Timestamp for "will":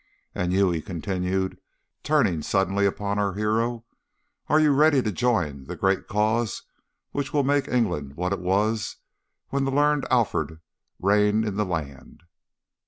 7.33-7.43